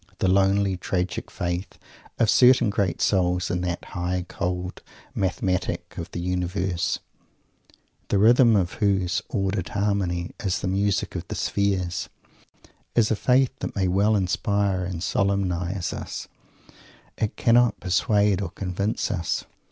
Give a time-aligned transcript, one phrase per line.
[0.17, 1.77] The lonely, tragic faith
[2.17, 4.81] of certain great souls in that high, cold
[5.13, 6.97] "Mathematic" of the Universe,
[8.07, 12.09] the rhythm of whose ordered Harmony is the Music of the Spheres,
[12.95, 16.27] is a Faith that may well inspire and solemnize us;
[17.19, 19.45] it cannot persuade or convince us.